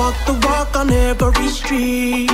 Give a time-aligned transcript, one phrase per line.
[0.00, 2.30] Walk the walk on every street.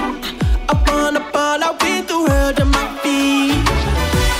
[0.68, 3.68] I wanna fall out with the world at my feet.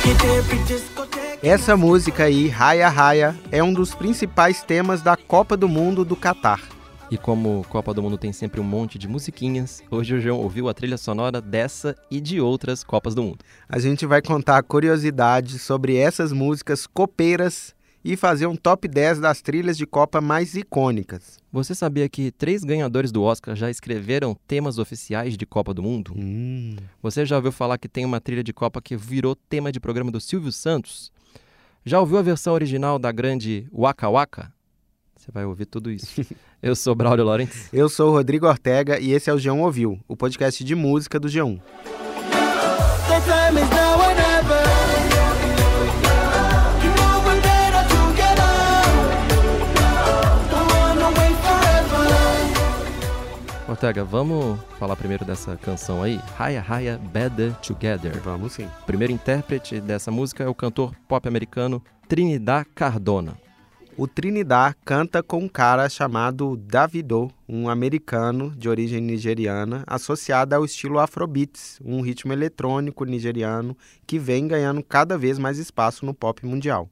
[0.05, 1.39] Hit every discotheque.
[1.43, 6.15] Essa música aí, Raya Raya, é um dos principais temas da Copa do Mundo do
[6.15, 6.76] Catar.
[7.09, 10.69] E como Copa do Mundo tem sempre um monte de musiquinhas, hoje o João ouviu
[10.69, 13.39] a trilha sonora dessa e de outras Copas do Mundo.
[13.69, 19.41] A gente vai contar curiosidades sobre essas músicas copeiras e fazer um top 10 das
[19.41, 21.39] trilhas de Copa mais icônicas.
[21.53, 26.13] Você sabia que três ganhadores do Oscar já escreveram temas oficiais de Copa do Mundo?
[26.17, 29.79] Hum, Você já ouviu falar que tem uma trilha de Copa que virou tema de
[29.79, 31.13] programa do Silvio Santos?
[31.85, 34.56] Já ouviu a versão original da grande Waka Waka?
[35.27, 36.25] Você vai ouvir tudo isso.
[36.63, 37.69] Eu sou Braulio Lawrence.
[37.73, 41.19] Eu sou o Rodrigo Ortega e esse é o G1 Ouviu, o podcast de música
[41.19, 41.61] do G1.
[43.09, 44.63] The time is now or never.
[46.81, 48.55] You know we're better together.
[50.49, 52.07] Don't wanna wait forever.
[53.69, 56.21] Ortega, vamos falar primeiro dessa canção aí?
[56.37, 58.21] Raya Raya Better Together.
[58.23, 58.69] Vamos sim.
[58.83, 63.46] O primeiro intérprete dessa música é o cantor pop americano Trinidad Cardona.
[63.99, 70.67] O Trinidad canta com um cara chamado Davido, um americano de origem nigeriana, associado ao
[70.67, 73.75] estilo Afrobeats, um ritmo eletrônico nigeriano
[74.07, 76.91] que vem ganhando cada vez mais espaço no pop mundial.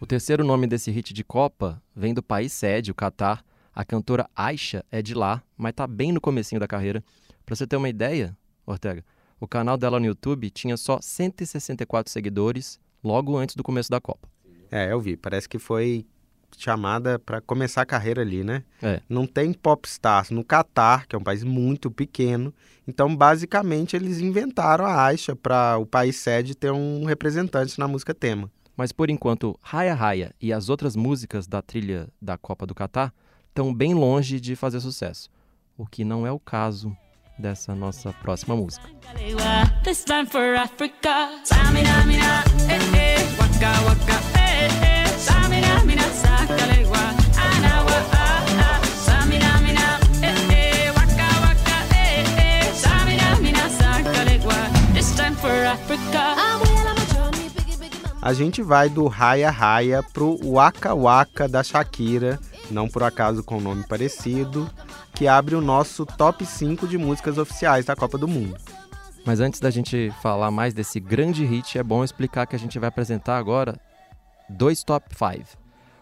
[0.00, 3.44] O terceiro nome desse hit de Copa vem do país sede, o Catar.
[3.74, 7.02] A cantora Aisha é de lá, mas tá bem no comecinho da carreira.
[7.44, 9.04] Pra você ter uma ideia, Ortega,
[9.40, 14.28] o canal dela no YouTube tinha só 164 seguidores logo antes do começo da Copa.
[14.70, 16.06] É, eu vi, parece que foi
[16.56, 18.62] chamada para começar a carreira ali, né?
[18.82, 19.00] É.
[19.08, 22.52] Não tem popstars no Catar, que é um país muito pequeno.
[22.86, 28.14] Então, basicamente, eles inventaram a Aisha para o país sede ter um representante na música
[28.14, 28.50] tema.
[28.76, 33.12] Mas por enquanto, Raya Raya e as outras músicas da trilha da Copa do Catar
[33.48, 35.30] estão bem longe de fazer sucesso,
[35.78, 36.94] o que não é o caso
[37.38, 38.86] dessa nossa próxima música.
[39.82, 41.40] This time for Africa.
[41.44, 43.36] Samina, mina, eh, eh.
[43.38, 44.95] Waka, waka, eh, eh.
[58.26, 63.60] A gente vai do Raya Raya pro Waka Waka da Shakira, não por acaso com
[63.60, 64.68] nome parecido,
[65.14, 68.56] que abre o nosso top 5 de músicas oficiais da Copa do Mundo.
[69.24, 72.80] Mas antes da gente falar mais desse grande hit, é bom explicar que a gente
[72.80, 73.80] vai apresentar agora
[74.48, 75.58] dois top 5.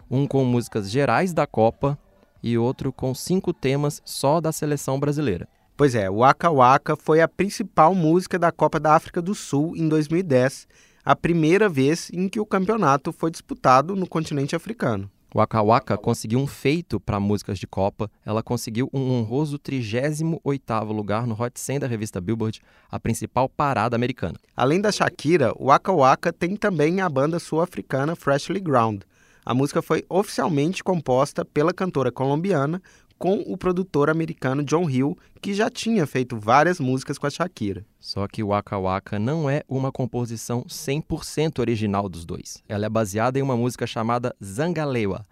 [0.09, 1.97] Um com músicas gerais da Copa
[2.41, 5.47] e outro com cinco temas só da seleção brasileira.
[5.75, 9.89] Pois é, Waka Waka foi a principal música da Copa da África do Sul em
[9.89, 10.67] 2010,
[11.03, 15.11] a primeira vez em que o campeonato foi disputado no continente africano.
[15.35, 18.09] Waka Waka conseguiu um feito para músicas de Copa.
[18.25, 23.97] Ela conseguiu um honroso 38º lugar no Hot 100 da revista Billboard, a principal parada
[23.97, 24.39] americana.
[24.55, 29.01] Além da Shakira, o Waka Waka tem também a banda sul-africana Freshly Ground.
[29.45, 32.81] A música foi oficialmente composta pela cantora colombiana
[33.17, 37.85] com o produtor americano John Hill, que já tinha feito várias músicas com a Shakira.
[37.99, 42.61] Só que Waka Waka não é uma composição 100% original dos dois.
[42.67, 45.25] Ela é baseada em uma música chamada Zangalewa,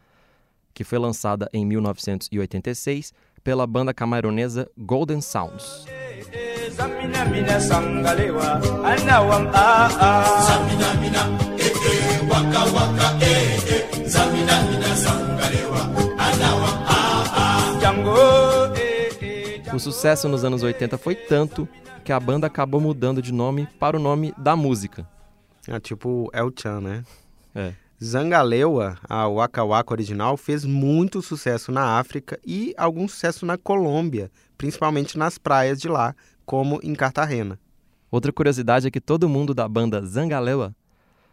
[0.73, 5.85] que foi lançada em 1986 pela banda camaronesa Golden Sounds.
[19.73, 21.67] O sucesso nos anos 80 foi tanto
[22.05, 25.09] que a banda acabou mudando de nome para o nome da música.
[25.67, 27.03] É tipo El Chan, né?
[27.55, 27.73] É.
[28.01, 34.29] Zangalewa, a Waka Waka original, fez muito sucesso na África e algum sucesso na Colômbia,
[34.59, 36.13] principalmente nas praias de lá,
[36.45, 37.59] como em Cartagena.
[38.11, 40.75] Outra curiosidade é que todo mundo da banda Zangalewa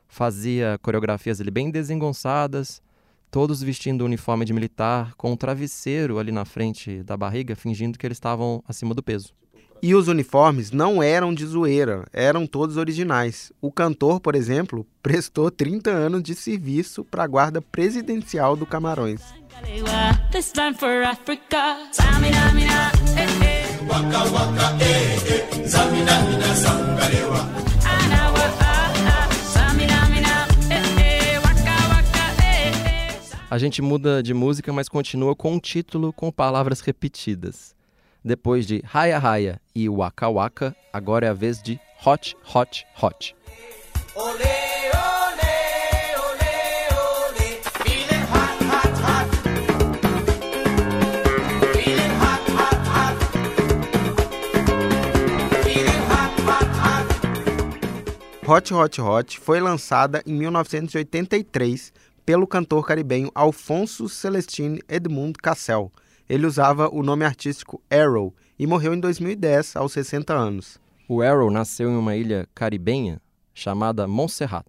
[0.09, 2.81] fazia coreografias ali bem desengonçadas,
[3.31, 8.07] todos vestindo uniforme de militar, com um travesseiro ali na frente da barriga, fingindo que
[8.07, 9.33] eles estavam acima do peso.
[9.83, 13.51] E os uniformes não eram de zoeira, eram todos originais.
[13.63, 19.23] O cantor, por exemplo, prestou 30 anos de serviço para a guarda presidencial do Camarões.
[33.51, 37.75] A gente muda de música, mas continua com um título com palavras repetidas.
[38.25, 43.35] Depois de Raya Raya e Waka Waka, agora é a vez de Hot, Hot, Hot.
[58.47, 61.93] Hot Hot Hot foi lançada em 1983
[62.25, 65.93] pelo cantor caribenho Alfonso Celestine Edmund Cassel.
[66.29, 70.79] Ele usava o nome artístico Arrow e morreu em 2010, aos 60 anos.
[71.09, 73.21] O Arrow nasceu em uma ilha caribenha
[73.53, 74.65] chamada Montserrat.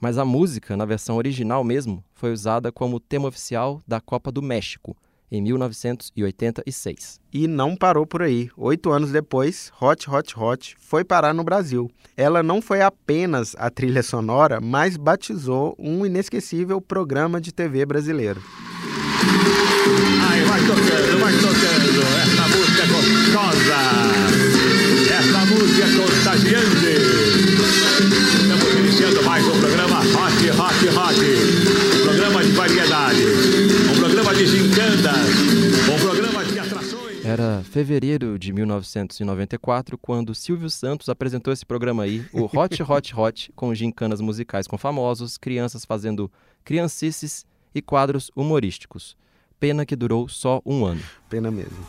[0.00, 4.42] Mas a música, na versão original mesmo, foi usada como tema oficial da Copa do
[4.42, 4.96] México,
[5.32, 7.18] em 1986.
[7.32, 8.50] E não parou por aí.
[8.54, 11.90] Oito anos depois, Hot Hot Hot foi parar no Brasil.
[12.14, 18.42] Ela não foi apenas a trilha sonora, mas batizou um inesquecível programa de TV brasileiro.
[20.30, 21.91] Aí vai tocando, vai tocando.
[37.82, 43.74] Fevereiro de 1994 quando Silvio Santos apresentou esse programa aí, o Hot Hot Hot, com
[43.74, 46.30] gincanas musicais com famosos, crianças fazendo
[46.64, 47.44] criancices
[47.74, 49.16] e quadros humorísticos.
[49.58, 51.02] Pena que durou só um ano.
[51.28, 51.84] Pena mesmo.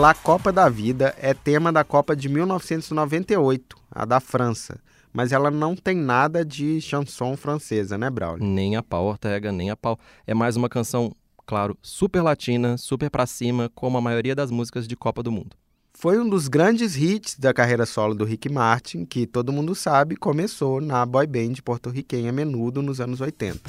[0.00, 4.80] La Copa da Vida é tema da Copa de 1998, a da França.
[5.12, 8.44] Mas ela não tem nada de chanson francesa, né, Braulio?
[8.44, 9.96] Nem a pau, Ortega, nem a pau.
[10.26, 11.14] É mais uma canção,
[11.46, 15.56] claro, super latina, super pra cima, como a maioria das músicas de Copa do Mundo.
[15.92, 20.16] Foi um dos grandes hits da carreira solo do Rick Martin, que todo mundo sabe
[20.16, 23.60] começou na boy band porto-riquenha Menudo nos anos 80.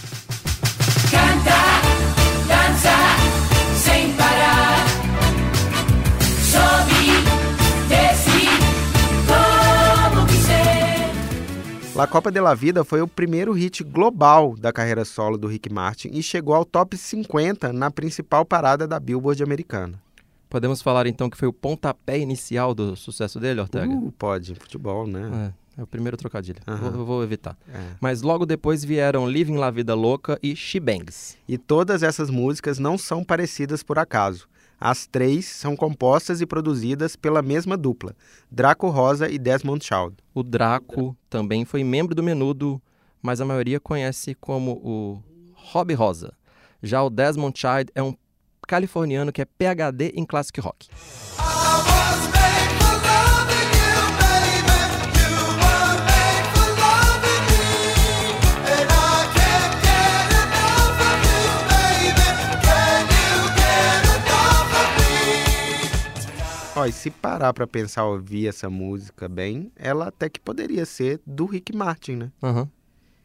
[11.96, 15.72] La Copa de la Vida foi o primeiro hit global da carreira solo do Rick
[15.72, 19.98] Martin e chegou ao top 50 na principal parada da Billboard americana.
[20.50, 23.94] Podemos falar então que foi o pontapé inicial do sucesso dele, Ortega?
[23.94, 25.54] Uh, pode, futebol, né?
[25.78, 26.60] É, é o primeiro trocadilho.
[26.68, 26.92] Aham.
[26.92, 27.58] Vou, vou evitar.
[27.74, 27.80] É.
[28.02, 31.38] Mas logo depois vieram Living La Vida Louca e She Bangs.
[31.48, 34.50] E todas essas músicas não são parecidas por acaso.
[34.80, 38.16] As três são compostas e produzidas pela mesma dupla,
[38.52, 40.16] Draco Rosa e Desmond Child.
[40.34, 42.82] O Draco também foi membro do Menudo,
[43.22, 45.24] mas a maioria conhece como o
[45.54, 46.34] Rob Rosa.
[46.84, 48.16] Já o Desmond Child é um
[48.68, 50.88] californiano que é PhD em classic rock.
[66.86, 71.20] Ó, e se parar pra pensar ouvir essa música bem, ela até que poderia ser
[71.26, 72.32] do Rick Martin, né?
[72.44, 72.70] Aham.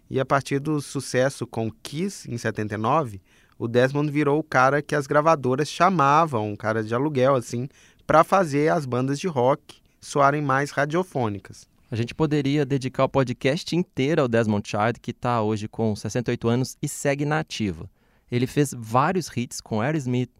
[0.08, 3.20] E a partir do sucesso com Kiss em 79,
[3.58, 7.68] o Desmond virou o cara que as gravadoras chamavam, um cara de aluguel assim,
[8.06, 11.68] pra fazer as bandas de rock soarem mais radiofônicas.
[11.90, 16.48] A gente poderia dedicar o podcast inteiro ao Desmond Child, que está hoje com 68
[16.48, 17.90] anos e segue na ativa.
[18.32, 20.30] Ele fez vários hits com Aerosmith,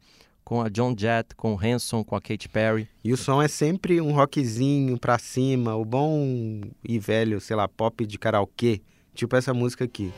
[0.51, 2.89] com a John Jett, com o Hanson, com a Katy Perry.
[3.05, 7.69] E o som é sempre um rockzinho pra cima, o bom e velho, sei lá,
[7.69, 8.83] pop de karaokê,
[9.15, 10.13] tipo essa música aqui.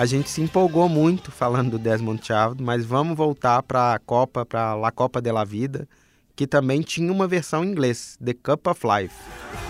[0.00, 4.46] A gente se empolgou muito falando do Desmond Child, mas vamos voltar para a Copa,
[4.46, 5.86] para La Copa de la Vida,
[6.34, 9.69] que também tinha uma versão em inglês, The Cup of Life.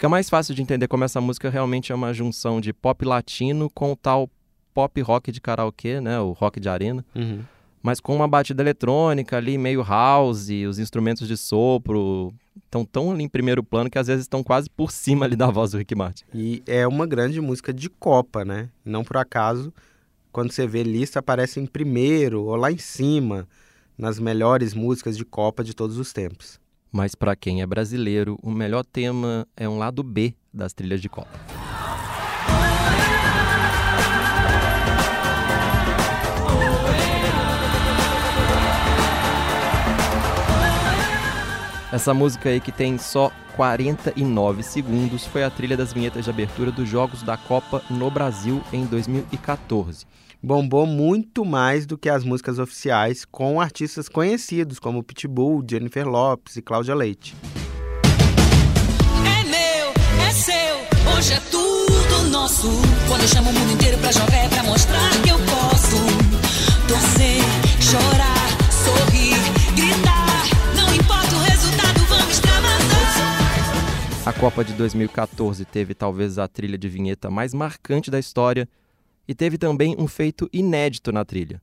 [0.00, 3.68] Fica mais fácil de entender como essa música realmente é uma junção de pop latino
[3.68, 4.30] com o tal
[4.72, 6.18] pop rock de karaokê, né?
[6.18, 7.04] O rock de arena.
[7.14, 7.42] Uhum.
[7.82, 12.32] Mas com uma batida eletrônica ali, meio house, os instrumentos de sopro
[12.64, 15.50] estão tão ali em primeiro plano que às vezes estão quase por cima ali da
[15.50, 16.24] voz do Rick Martin.
[16.32, 18.70] E é uma grande música de Copa, né?
[18.82, 19.70] Não por acaso,
[20.32, 23.46] quando você vê lista, aparece em primeiro ou lá em cima,
[23.98, 26.58] nas melhores músicas de Copa de todos os tempos.
[26.92, 31.08] Mas para quem é brasileiro, o melhor tema é um lado B das trilhas de
[31.08, 31.59] Copa.
[41.92, 46.70] Essa música aí que tem só 49 segundos foi a trilha das vinhetas de abertura
[46.70, 50.06] dos Jogos da Copa no Brasil em 2014.
[50.42, 56.56] Bombou muito mais do que as músicas oficiais, com artistas conhecidos como Pitbull, Jennifer Lopes
[56.56, 57.34] e Cláudia Leite.
[59.26, 59.92] É meu,
[60.26, 62.68] é seu, hoje é tudo nosso.
[63.08, 65.96] Quando eu chamo o mundo inteiro pra jogar é pra mostrar que eu posso.
[66.88, 67.69] Torcer,
[74.30, 78.68] A Copa de 2014 teve talvez a trilha de vinheta mais marcante da história
[79.26, 81.60] e teve também um feito inédito na trilha.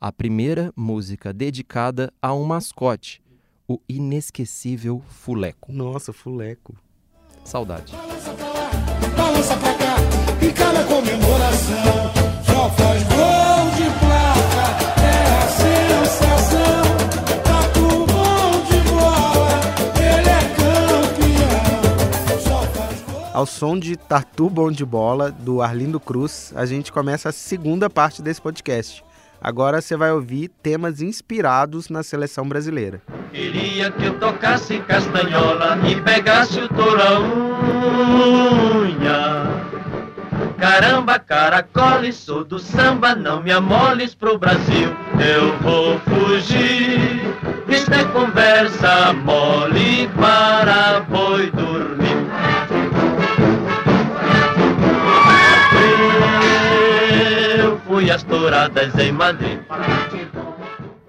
[0.00, 3.22] A primeira música dedicada a um mascote,
[3.68, 5.72] o inesquecível Fuleco.
[5.72, 6.74] Nossa, fuleco.
[7.44, 7.92] Saudade.
[9.16, 9.96] Balança pra cá,
[10.44, 11.97] e cada comemoração
[23.38, 27.88] Ao som de Tatu Bom de Bola, do Arlindo Cruz, a gente começa a segunda
[27.88, 29.04] parte desse podcast.
[29.40, 33.00] Agora você vai ouvir temas inspirados na seleção brasileira.
[33.30, 37.20] Queria que eu tocasse castanhola e pegasse o touro à
[38.80, 39.46] unha.
[40.58, 44.90] Caramba, caracole, sou do samba, não me amoles pro Brasil.
[45.14, 47.22] Eu vou fugir.
[47.68, 51.97] Isto é conversa mole para boi dormir.
[58.18, 59.60] Às touradas em Madrid.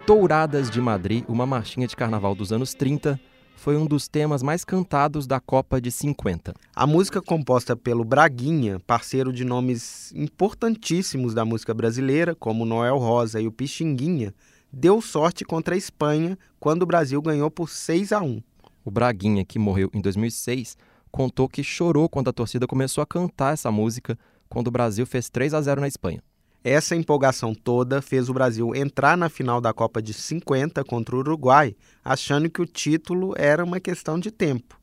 [0.06, 3.20] Touradas de Madrid, uma marchinha de carnaval dos anos 30,
[3.56, 6.54] foi um dos temas mais cantados da Copa de 50.
[6.76, 13.42] A música composta pelo Braguinha, parceiro de nomes importantíssimos da música brasileira, como Noel Rosa
[13.42, 14.32] e o Pixinguinha,
[14.72, 18.40] deu sorte contra a Espanha quando o Brasil ganhou por 6 a 1.
[18.86, 20.78] O Braguinha, que morreu em 2006,
[21.12, 24.16] contou que chorou quando a torcida começou a cantar essa música
[24.48, 26.22] quando o Brasil fez 3 a 0 na Espanha.
[26.64, 31.20] Essa empolgação toda fez o Brasil entrar na final da Copa de 50 contra o
[31.20, 31.74] Uruguai,
[32.04, 34.78] achando que o título era uma questão de tempo.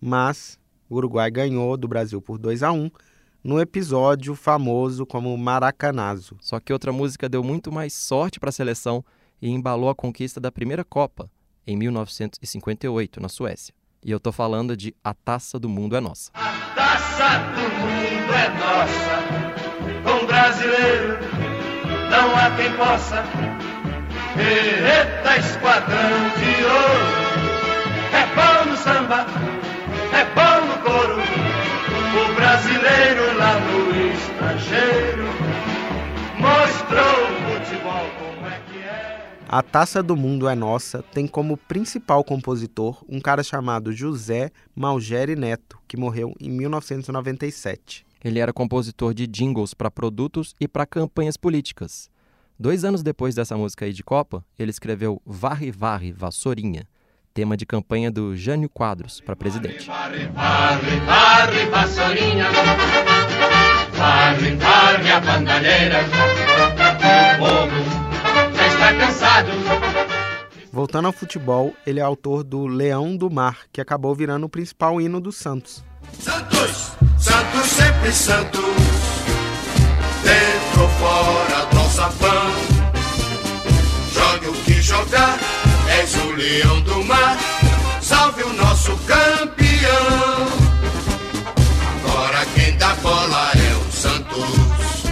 [0.00, 0.58] Mas
[0.88, 2.90] o Uruguai ganhou do Brasil por 2 a 1
[3.44, 6.36] no episódio famoso como Maracanazo.
[6.40, 9.04] Só que outra música deu muito mais sorte para a seleção
[9.40, 11.30] e embalou a conquista da primeira Copa,
[11.64, 13.72] em 1958, na Suécia.
[14.04, 16.30] E eu tô falando de A Taça do Mundo é Nossa.
[16.34, 19.49] A taça do mundo é nossa.
[20.40, 21.18] Brasileiro
[22.10, 23.22] não há quem possa.
[24.38, 27.10] Eita, esquadrão de ouro.
[28.10, 29.26] É bom no samba,
[30.14, 31.20] é bom no couro.
[31.20, 35.24] O brasileiro lá no estrangeiro
[36.38, 39.44] mostrou o futebol como é que é.
[39.46, 45.36] A Taça do Mundo é Nossa tem como principal compositor um cara chamado José Malgeri
[45.36, 48.08] Neto, que morreu em 1997.
[48.22, 52.10] Ele era compositor de jingles para produtos e para campanhas políticas.
[52.58, 56.86] Dois anos depois dessa música aí de Copa, ele escreveu Varre Varre Vassourinha,
[57.32, 59.86] tema de campanha do Jânio Quadros para presidente.
[59.86, 62.44] Varre, varre, varre, vassourinha.
[63.96, 65.98] Varre, varre a bandalheira.
[67.34, 69.50] O povo já está cansado.
[70.72, 75.00] Voltando ao futebol, ele é autor do Leão do Mar, que acabou virando o principal
[75.00, 75.84] hino do Santos.
[76.12, 76.92] Santos,
[77.30, 78.60] Santos sempre Santos.
[80.24, 82.50] Dentro ou fora do sapão.
[84.12, 85.38] Jogue o que jogar,
[85.88, 87.38] és o leão do mar.
[88.02, 90.48] Salve o nosso campeão.
[92.04, 95.04] Agora quem dá bola é o Santos.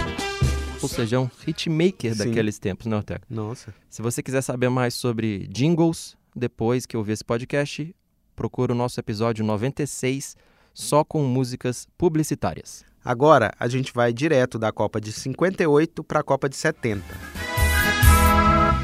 [0.81, 2.17] Ou seja, é um hitmaker Sim.
[2.17, 3.21] daqueles tempos, né, Ortega?
[3.29, 3.73] Nossa.
[3.89, 7.95] Se você quiser saber mais sobre jingles, depois que ouvir esse podcast,
[8.35, 10.35] procura o nosso episódio 96,
[10.79, 12.85] só com músicas publicitárias.
[13.03, 17.03] Agora a gente vai direto da Copa de 58 para a Copa de 70.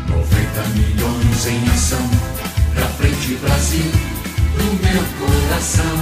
[0.10, 2.00] 90 milhões em ação.
[2.75, 3.86] Pra frente, Brasil,
[4.58, 5.96] no meu coração.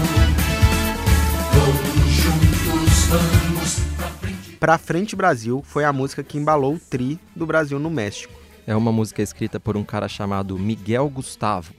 [1.53, 4.57] Todos juntos vamos pra frente.
[4.57, 8.33] Pra Frente Brasil foi a música que embalou o tri do Brasil no México.
[8.65, 11.73] É uma música escrita por um cara chamado Miguel Gustavo,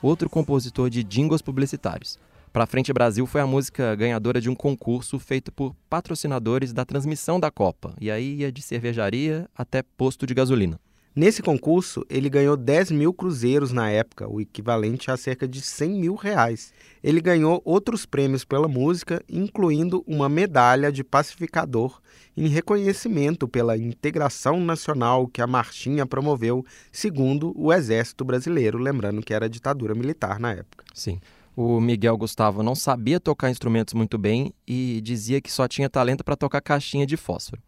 [0.00, 2.16] outro compositor de jingles publicitários.
[2.56, 7.38] Pra Frente Brasil foi a música ganhadora de um concurso feito por patrocinadores da transmissão
[7.38, 7.94] da Copa.
[8.00, 10.80] E aí ia de cervejaria até posto de gasolina.
[11.14, 15.90] Nesse concurso, ele ganhou 10 mil cruzeiros na época, o equivalente a cerca de 100
[15.90, 16.72] mil reais.
[17.04, 22.00] Ele ganhou outros prêmios pela música, incluindo uma medalha de pacificador
[22.34, 29.34] em reconhecimento pela integração nacional que a Marchinha promoveu, segundo o Exército Brasileiro, lembrando que
[29.34, 30.86] era ditadura militar na época.
[30.94, 31.20] Sim.
[31.56, 36.22] O Miguel Gustavo não sabia tocar instrumentos muito bem e dizia que só tinha talento
[36.22, 37.62] para tocar caixinha de fósforo.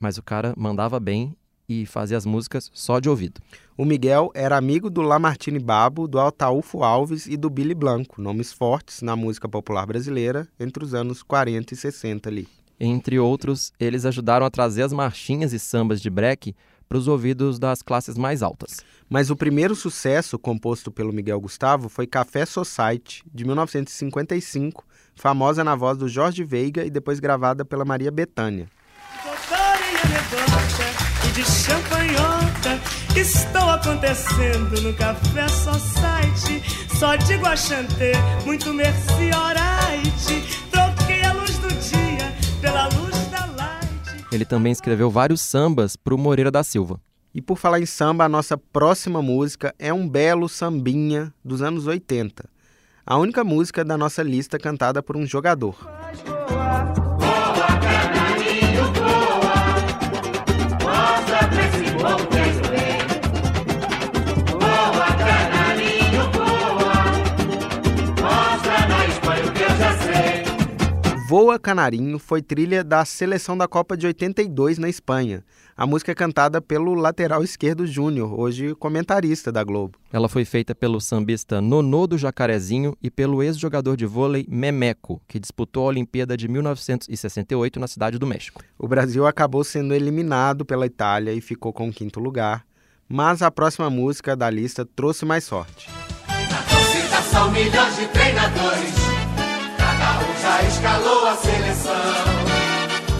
[0.00, 1.36] Mas o cara mandava bem
[1.68, 3.38] e fazia as músicas só de ouvido.
[3.76, 8.54] O Miguel era amigo do Lamartine Babo, do Altaúfo Alves e do Billy Blanco, nomes
[8.54, 12.48] fortes na música popular brasileira entre os anos 40 e 60 ali.
[12.80, 16.54] Entre outros, eles ajudaram a trazer as marchinhas e sambas de break
[16.90, 18.78] para os ouvidos das classes mais altas.
[19.08, 25.76] Mas o primeiro sucesso composto pelo Miguel Gustavo foi Café Society, de 1955, famosa na
[25.76, 28.66] voz do Jorge Veiga e depois gravada pela Maria Bethânia.
[31.28, 32.80] E de champanhota
[33.14, 36.62] Estou acontecendo no Café Society
[36.96, 40.59] Só digo a chanter, muito merci alright
[44.32, 47.00] Ele também escreveu vários sambas para o Moreira da Silva.
[47.34, 51.86] E por falar em samba, a nossa próxima música é um belo sambinha dos anos
[51.86, 52.48] 80.
[53.04, 55.99] A única música da nossa lista cantada por um jogador.
[71.42, 75.42] Voa Canarinho foi trilha da seleção da Copa de 82 na Espanha.
[75.74, 79.98] A música é cantada pelo lateral esquerdo Júnior, hoje comentarista da Globo.
[80.12, 85.40] Ela foi feita pelo sambista Nonô do Jacarezinho e pelo ex-jogador de vôlei Memeco, que
[85.40, 88.62] disputou a Olimpíada de 1968 na Cidade do México.
[88.78, 92.66] O Brasil acabou sendo eliminado pela Itália e ficou com o quinto lugar,
[93.08, 95.88] mas a próxima música da lista trouxe mais sorte.
[96.50, 99.09] Na torcida são milhões de treinadores,
[100.40, 101.92] já escalou a seleção.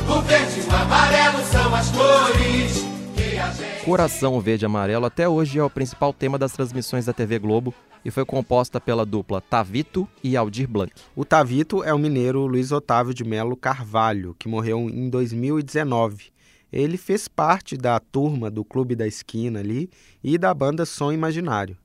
[0.08, 3.84] O verde e o amarelo são as cores que a gente.
[3.84, 7.74] Coração Verde e Amarelo até hoje é o principal tema das transmissões da TV Globo
[8.04, 10.92] e foi composta pela dupla Tavito e Aldir Blanc.
[11.14, 16.32] O Tavito é o mineiro Luiz Otávio de Melo Carvalho, que morreu em 2019.
[16.72, 19.90] Ele fez parte da turma do Clube da Esquina ali
[20.24, 21.76] e da banda Som Imaginário.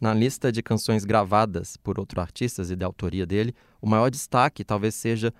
[0.00, 4.64] Na lista de canções gravadas por outros artistas e da autoria dele, o maior destaque
[4.64, 5.30] talvez seja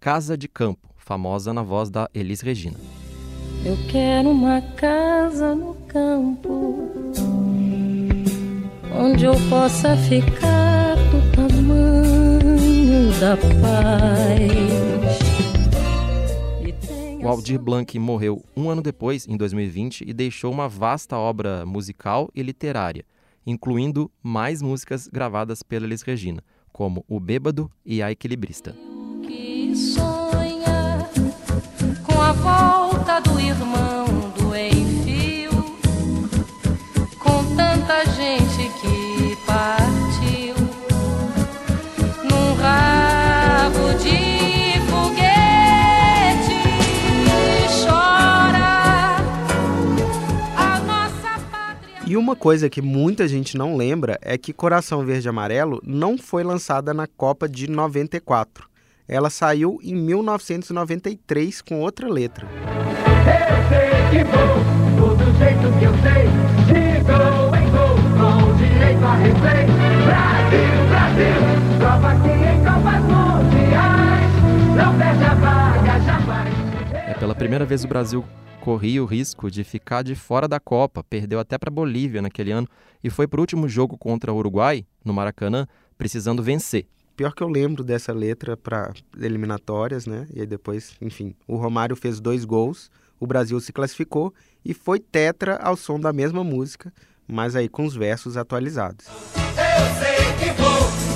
[0.00, 2.76] Casa de Campo, famosa na voz da Elis Regina.
[3.64, 7.12] Eu quero uma casa no campo
[8.92, 15.18] onde eu possa ficar do tamanho da paz.
[17.22, 22.28] O Aldir Blanc morreu um ano depois, em 2020, e deixou uma vasta obra musical
[22.34, 23.04] e literária,
[23.48, 28.76] incluindo mais músicas gravadas pela Elis Regina, como O Bêbado e A Equilibrista.
[52.28, 56.92] Uma coisa que muita gente não lembra é que Coração Verde Amarelo não foi lançada
[56.92, 58.68] na Copa de 94.
[59.08, 62.46] Ela saiu em 1993 com outra letra.
[62.46, 66.28] Eu sei que vou, do jeito que eu sei.
[76.92, 78.22] É pela primeira vez o Brasil
[78.60, 82.52] corria o risco de ficar de fora da Copa, perdeu até para a Bolívia naquele
[82.52, 82.68] ano
[83.02, 85.66] e foi para o último jogo contra o Uruguai, no Maracanã,
[85.96, 86.86] precisando vencer.
[87.16, 90.26] Pior que eu lembro dessa letra para eliminatórias, né?
[90.32, 94.32] E aí depois, enfim, o Romário fez dois gols, o Brasil se classificou
[94.64, 96.92] e foi tetra ao som da mesma música,
[97.26, 99.06] mas aí com os versos atualizados.
[99.06, 101.07] Eu sei que vou,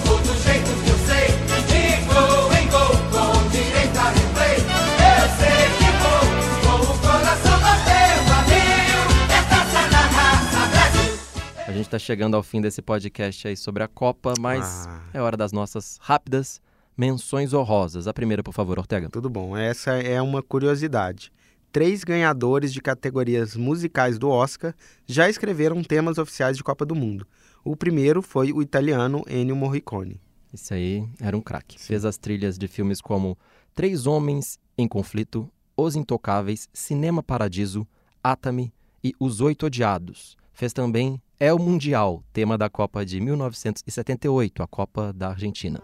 [11.82, 15.02] gente está chegando ao fim desse podcast aí sobre a Copa, mas Ah.
[15.12, 16.60] é hora das nossas rápidas
[16.96, 18.06] menções honrosas.
[18.06, 19.08] A primeira, por favor, Ortega.
[19.10, 21.32] Tudo bom, essa é uma curiosidade.
[21.72, 24.74] Três ganhadores de categorias musicais do Oscar
[25.06, 27.26] já escreveram temas oficiais de Copa do Mundo.
[27.64, 30.20] O primeiro foi o italiano Ennio Morricone.
[30.54, 31.80] Esse aí era um craque.
[31.80, 33.36] Fez as trilhas de filmes como
[33.74, 37.86] Três Homens em Conflito, Os Intocáveis, Cinema Paradiso,
[38.22, 40.36] Atami e Os Oito Odiados.
[40.52, 45.82] Fez também É o Mundial, tema da Copa de 1978, a Copa da Argentina.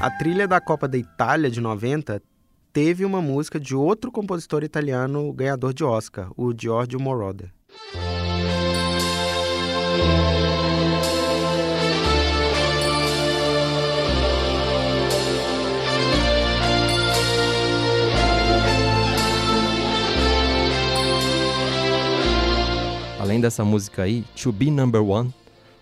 [0.00, 2.20] A trilha da Copa da Itália de 90
[2.72, 7.52] teve uma música de outro compositor italiano ganhador de Oscar, o Giorgio Moroder.
[23.30, 25.32] Além dessa música aí, To Be Number One,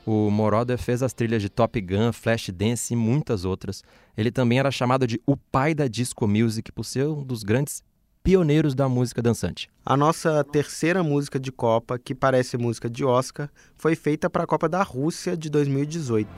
[0.05, 3.83] o Moroder fez as trilhas de Top Gun, Flashdance e muitas outras.
[4.19, 7.83] Ele também era chamado de o pai da disco music por ser um dos grandes
[8.23, 9.71] pioneiros da música dançante.
[9.83, 14.47] A nossa terceira música de Copa, que parece música de Oscar, foi feita para a
[14.47, 16.29] Copa da Rússia de 2018.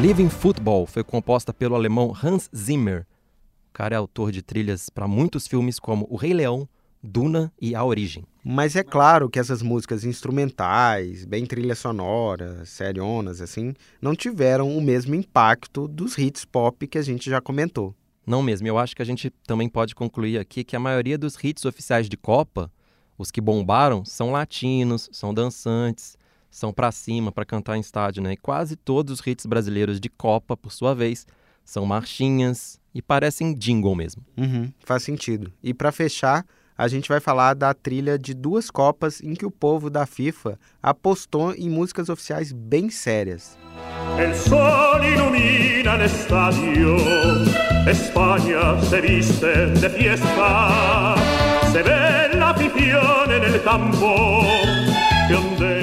[0.00, 3.06] Living Football foi composta pelo alemão Hans Zimmer.
[3.68, 6.66] O cara é autor de trilhas para muitos filmes como O Rei Leão,
[7.02, 8.24] Duna e A Origem.
[8.42, 14.80] Mas é claro que essas músicas instrumentais, bem trilhas sonoras, serionas, assim, não tiveram o
[14.80, 17.94] mesmo impacto dos hits pop que a gente já comentou.
[18.26, 21.36] Não mesmo, eu acho que a gente também pode concluir aqui que a maioria dos
[21.44, 22.72] hits oficiais de Copa,
[23.18, 26.16] os que bombaram, são latinos, são dançantes,
[26.50, 28.32] são pra cima para cantar em estádio, né?
[28.32, 31.26] E quase todos os hits brasileiros de Copa, por sua vez,
[31.64, 34.24] são marchinhas e parecem jingle mesmo.
[34.36, 35.52] Uhum, faz sentido.
[35.62, 36.44] E para fechar,
[36.76, 40.58] a gente vai falar da trilha de duas Copas em que o povo da FIFA
[40.82, 43.58] apostou em músicas oficiais bem sérias.
[44.18, 46.96] El sol ilumina el estadio,
[47.86, 51.14] España se viste de fiesta,
[51.70, 54.42] se ve la afición en el campo,
[55.28, 55.79] que ondea.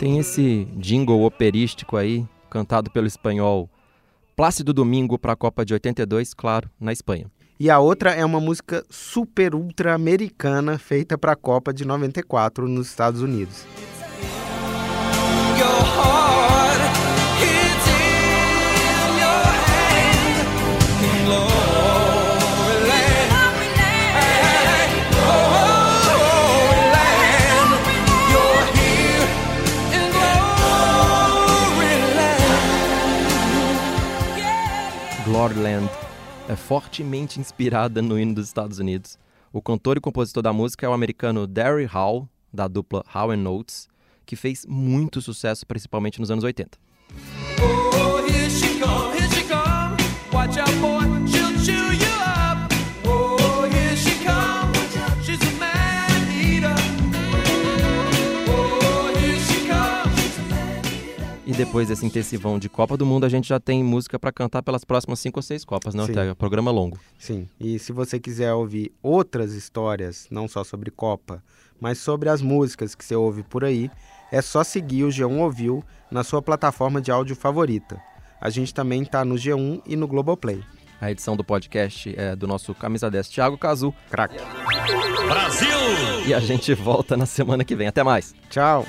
[0.00, 3.68] Tem esse jingle operístico aí, cantado pelo espanhol
[4.34, 7.26] Plácido Domingo para a Copa de 82, claro, na Espanha.
[7.60, 12.66] E a outra é uma música super ultra americana feita para a Copa de 94
[12.66, 13.66] nos Estados Unidos.
[35.40, 35.86] Glory land.
[35.86, 35.90] Gloryland
[36.50, 39.18] é fortemente inspirada no hino dos Estados Unidos.
[39.50, 43.88] O cantor e compositor da música é o americano Darry Hall, da dupla Hall Notes,
[44.26, 46.78] que fez muito sucesso principalmente nos anos 80.
[61.64, 64.82] Depois desse intensivão de Copa do Mundo, a gente já tem música para cantar pelas
[64.82, 66.12] próximas cinco ou seis Copas, né, Sim.
[66.12, 66.34] Ortega?
[66.34, 66.98] Programa longo.
[67.18, 71.42] Sim, e se você quiser ouvir outras histórias, não só sobre Copa,
[71.78, 73.90] mas sobre as músicas que você ouve por aí,
[74.32, 78.00] é só seguir o G1 Ouviu na sua plataforma de áudio favorita.
[78.40, 80.64] A gente também tá no G1 e no Globoplay.
[80.98, 83.94] A edição do podcast é do nosso camisa 10 Thiago Cazu.
[84.10, 84.34] Crack.
[85.28, 85.68] Brasil!
[86.26, 87.86] E a gente volta na semana que vem.
[87.86, 88.34] Até mais.
[88.48, 88.86] Tchau.